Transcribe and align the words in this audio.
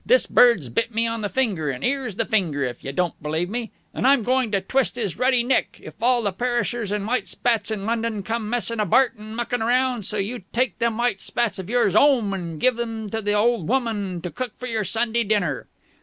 This 0.03 0.25
bird's 0.25 0.69
bit 0.69 0.91
me 0.95 1.05
in 1.05 1.21
the 1.21 1.29
finger, 1.29 1.69
and 1.69 1.83
'ere's 1.83 2.15
the 2.15 2.25
finger, 2.25 2.63
if 2.63 2.83
you 2.83 2.91
don't 2.91 3.21
believe 3.21 3.51
me 3.51 3.69
and 3.93 4.07
I'm 4.07 4.23
going 4.23 4.49
to 4.51 4.59
twist 4.59 4.97
'is 4.97 5.15
ruddy 5.15 5.43
neck, 5.43 5.79
if 5.79 5.93
all 6.01 6.23
the 6.23 6.31
perishers 6.31 6.89
with 6.91 7.03
white 7.05 7.27
spats 7.27 7.69
in 7.69 7.85
London 7.85 8.23
come 8.23 8.49
messing 8.49 8.79
abart 8.79 9.13
and 9.19 9.35
mucking 9.35 9.61
around, 9.61 10.03
so 10.05 10.17
you 10.17 10.41
take 10.53 10.79
them 10.79 10.97
white 10.97 11.19
spats 11.19 11.59
of 11.59 11.69
yours 11.69 11.93
'ome 11.95 12.33
and 12.33 12.59
give 12.59 12.79
'em 12.79 13.09
to 13.09 13.21
the 13.21 13.33
old 13.33 13.67
woman 13.67 14.21
to 14.23 14.31
cook 14.31 14.57
for 14.57 14.65
your 14.65 14.83
Sunday 14.83 15.23
dinner!" 15.23 15.67